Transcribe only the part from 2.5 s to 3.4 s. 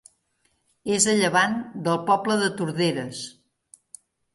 Torderes.